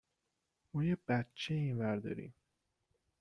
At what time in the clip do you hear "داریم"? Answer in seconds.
1.97-2.33